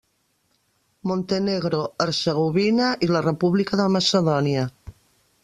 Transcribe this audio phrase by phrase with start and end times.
[1.11, 4.67] Montenegro, Hercegovina i la República de Macedònia.